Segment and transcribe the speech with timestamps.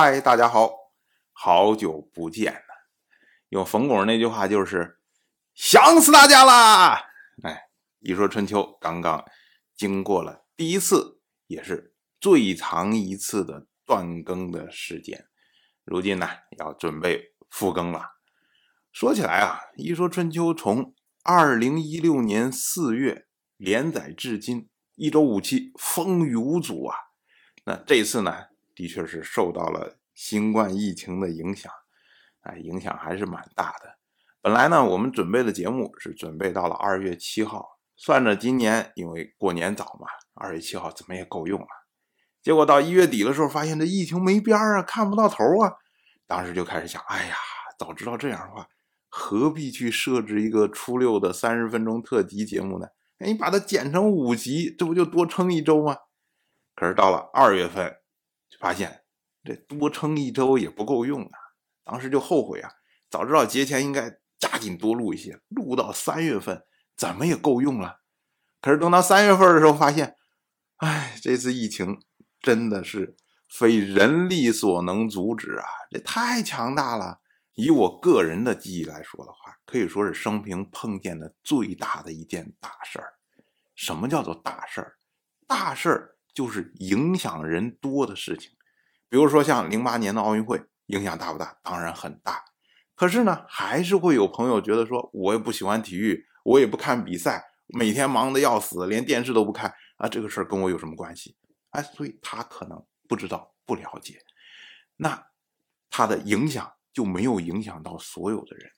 [0.00, 0.70] 嗨，大家好，
[1.32, 2.60] 好久不见了。
[3.48, 5.00] 用冯巩那句话就是
[5.56, 7.04] “想死大家啦”。
[7.42, 7.62] 哎，
[7.98, 9.24] 一说春秋刚刚
[9.76, 15.26] 经过了第一次，也是最长一次的断更的时间，
[15.82, 16.28] 如今呢
[16.60, 18.02] 要准备复更了。
[18.92, 20.94] 说起来啊，一说春秋从
[21.24, 23.26] 二零一六年四月
[23.56, 26.96] 连载至今，一周五期，风雨无阻啊。
[27.64, 28.44] 那这次呢？
[28.78, 31.72] 的确是受到了新冠疫情的影响，
[32.42, 33.98] 哎，影响还是蛮大的。
[34.40, 41.66] 本来呢，我们准备的节目是准备到了二月七号，算着今年因为过年早嘛，二月七号怎么也够用了。
[42.40, 45.72] 结果到一月底的时候，发现这疫情没边儿啊，看不到头啊。
[46.28, 47.34] 当时就开始想，哎呀，
[47.76, 48.68] 早知道这样的话，
[49.08, 52.86] 何必去设置一个初六的三十分钟特辑节目呢？
[53.18, 55.96] 哎，你把它剪成五集，这不就多撑一周吗？
[56.76, 57.97] 可是到了二月份。
[58.58, 59.04] 发现
[59.44, 61.38] 这多撑一周也不够用啊！
[61.84, 62.68] 当时就后悔啊，
[63.08, 66.64] 早知道节前应该加紧多录一些，录到三月份
[66.96, 68.00] 怎么也够用了。
[68.60, 70.16] 可是等到三月份的时候，发现，
[70.78, 72.00] 哎，这次疫情
[72.40, 73.16] 真的是
[73.48, 75.64] 非人力所能阻止啊！
[75.90, 77.20] 这太强大了。
[77.54, 83.14] 以我个人的记忆来说的话，可以说是生平碰见的最大的一件大事儿。
[83.76, 84.98] 什么叫做大事儿？
[85.46, 86.14] 大事儿。
[86.34, 88.52] 就是影响人多的事情，
[89.08, 91.58] 比如说像零八年的奥运会，影响大不大？
[91.62, 92.44] 当然很大。
[92.94, 101.36] 可是呢，还是会有朋友觉得说，我也不喜欢体育，我也不看比赛，每天忙得要死，连电视都不看啊，这个事儿跟我有什么关系？
[101.70, 104.18] 哎，所以他可能不知道、不了解，
[104.96, 105.26] 那
[105.90, 108.70] 他的影响就没有影响到所有的人。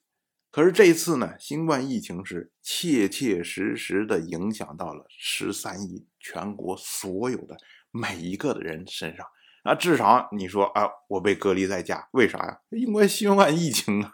[0.50, 7.56] 可是这一次呢，新冠疫情是切切实实的影响到了十三亿全国所有的
[7.90, 9.26] 每一个的人身上。
[9.64, 12.58] 那至少你说啊，我被隔离在家，为啥呀？
[12.70, 14.10] 因为新冠疫情啊。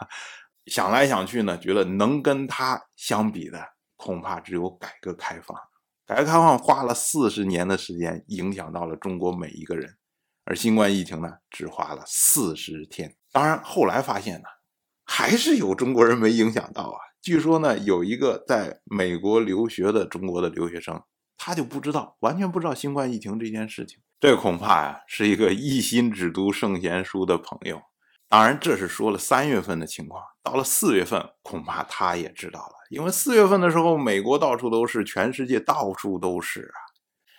[0.67, 3.65] 想来想去呢，觉得能跟它相比的，
[3.97, 5.56] 恐怕只有改革开放。
[6.05, 9.97] 改革开放花了四十年的时间，影响到了中国每一个人，
[10.45, 13.15] 而新冠疫情呢，只花了四十天。
[13.33, 14.49] 当然后来发现呢。
[15.09, 16.99] 还是有中国人没影响到啊！
[17.23, 21.01] 据说呢，有一个在美国留学的中国的留学生，
[21.39, 24.01] 他就不知道，完全不知道新冠疫情这件事情。
[24.19, 27.82] 这恐怕呀，是一个一心只读圣贤书的朋友。
[28.28, 36.72] 当然，这是说了三月份的情况，到了四月份，恐怕他也知道了，因为四月份的时候，美国到处都是，全世界到处都是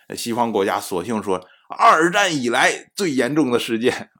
[0.07, 0.15] 啊。
[0.15, 4.11] 西方国家索性说，二战以来最严重的事件。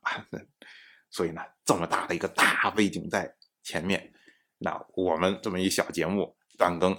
[1.10, 3.34] 所以呢，这么大的一个大背景在。
[3.64, 4.14] 前面，
[4.60, 6.94] 那我们这么一小节目断更，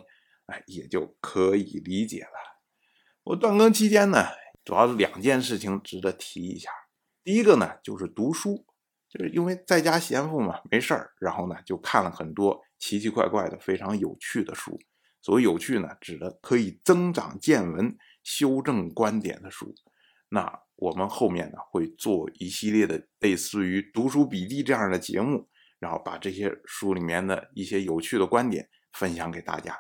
[0.45, 2.61] 哎，也就可以理解了。
[3.23, 4.27] 我断更期间呢，
[4.69, 6.69] 主要是两件事情值得提一下。
[7.25, 8.67] 第一个呢，就是读书，
[9.09, 14.79] 就是因为在家闲赋嘛，没事儿，然后呢就看了很多奇奇怪怪的、非常有趣的书。
[15.23, 19.75] 所谓有趣呢，指的可以增长见闻、修正观点的书。
[20.29, 25.49] 那我们后面呢会做一系列的类似于读书笔记这样的节目。
[25.79, 29.75] 然后把这些书里面的一些有趣的观点分享给大家。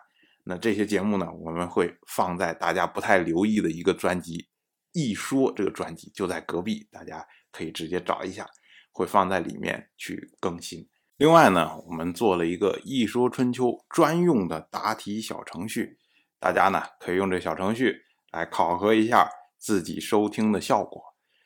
[0.44, 4.38] 那这些节目呢，我们会放在大家不太留意的一个专辑
[4.92, 8.46] 《一说》这个专辑就在隔壁，大家可以直接找一下，
[8.92, 10.88] 会放在里面去更新。
[11.16, 15.98] 另外呢，我们做了一个《一说春秋》专用的答题小程序，
[16.38, 17.96] 大家呢可以用这小程序
[18.30, 21.02] 来考核一下自己收听的效果。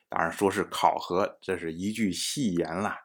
[0.09, 2.99] 当然说是考核，这是一句戏言啦。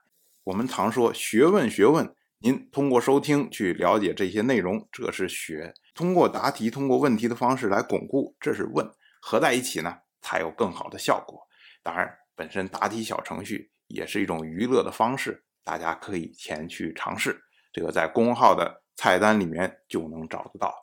[0.43, 2.13] 我们常说学问，学问。
[2.39, 8.87] 您通过收听去了解这些内容，这是学；通过答题，通过问题的方式来巩固，这是问。
[9.19, 11.47] 合在一起呢，才有更好的效果。
[11.81, 17.41] 当然，本身答题小程序也是一种娱乐的方式，大家可以前去尝试。
[17.71, 20.73] 这个在公号的菜单里面就能找得到。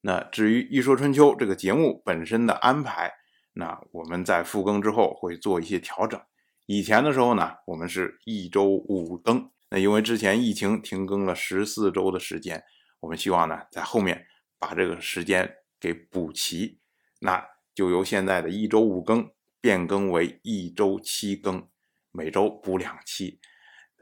[0.00, 3.12] 那至于《一说春秋》这个节目本身的安排，
[3.52, 6.18] 那我们在复更之后会做一些调整。
[6.64, 9.50] 以前的时候呢，我们是一周五更。
[9.68, 12.64] 那因为之前疫情停更了十四周的时间，
[13.00, 14.26] 我们希望呢在后面
[14.58, 16.80] 把这个时间给补齐，
[17.20, 17.44] 那
[17.78, 19.30] 就由现在的一周五更
[19.60, 21.64] 变更为一周七更，
[22.10, 23.38] 每周补两期。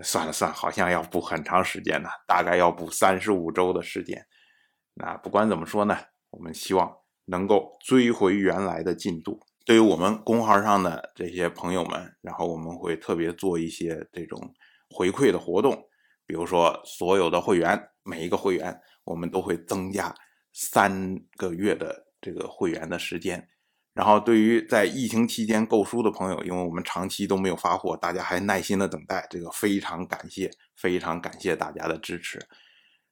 [0.01, 4.27] 算了算，好像要补很长时间呢，大概要补三十五周的时间。
[4.95, 5.95] 那不管怎么说呢，
[6.31, 6.91] 我们希望
[7.27, 9.39] 能够追回原来的进度。
[9.67, 14.55] 对于我们公号上的这些朋友们，然后我们会特别做一些这种
[14.89, 15.87] 回馈的活动，
[16.25, 20.15] 比如说所有的会员，每一个会员我们都会增加
[20.55, 23.47] 三个月的这个会员的时间，
[23.97, 32.39] 然后对于在疫情期间购书的朋友，因为我们长期都没有发货，大家还耐心的等待，这个非常感谢，非常感谢大家的支持。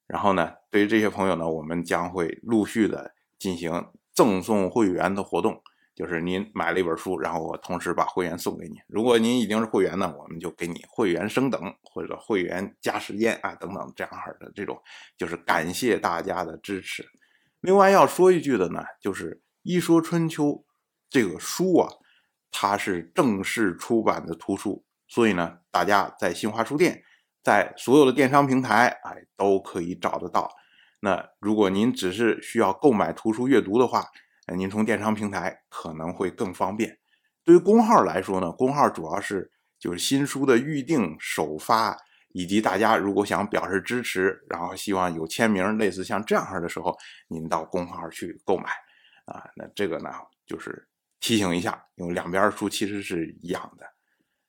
[0.06, 5.62] 然后呢，对于这些朋友呢，我们将会陆续的进行赠送会员的活动。
[5.94, 8.74] 就是您买了一本书，然后我同时把会员送给你。
[8.88, 14.76] 如果您已经是会员呢，我们就给你会员升等或者会员加时间啊等等这样式的这种，
[15.16, 17.08] 就是感谢大家的支持。
[17.60, 20.46] 另外要说一句的呢，就是《一说春秋》
[21.14, 21.88] 这个书啊，
[22.50, 27.04] 它是正式出版的图书，所以呢，大家在新华书店，
[27.40, 30.50] 在所有的电商平台哎都可以找得到。
[30.98, 34.08] 那如果您只是需要购买图书阅读的话，
[34.56, 36.98] 您从电商平台可能会更方便。
[37.44, 41.96] 对于公号来说呢，公号主要是就是新书的预定、首发，
[42.30, 46.92] 以及大家如果想表示支持，然后希望有签名，类似像这样式的时候，
[47.28, 48.64] 您到公号去购买
[49.26, 49.48] 啊。
[49.54, 50.10] 那这个呢，
[50.44, 50.88] 就是
[51.24, 53.86] 提醒一下，因为两边书其实是一样的。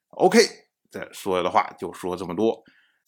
[0.09, 0.39] OK，
[0.91, 2.61] 这所有的话就说这么多。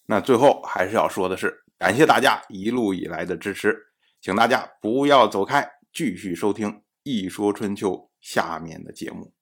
[0.06, 3.78] 那最后还是要说的是，感谢大家一路以来的支持，
[4.22, 5.70] 请大家不要走开。
[5.92, 6.72] 继续收听
[7.04, 7.92] 《一说春秋》
[8.22, 9.34] 下面的节目。